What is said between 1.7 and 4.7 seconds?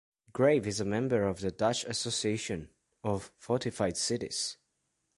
Association of Fortified Cities.